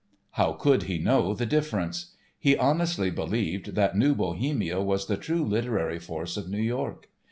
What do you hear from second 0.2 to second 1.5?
How could he know the